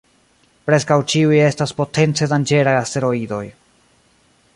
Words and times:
Preskaŭ 0.69 0.95
ĉiuj 1.11 1.41
estas 1.49 1.73
potence 1.81 2.29
danĝeraj 2.31 2.73
asteroidoj. 2.79 3.43